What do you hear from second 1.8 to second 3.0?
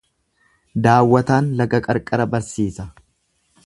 qarqara barsiisa.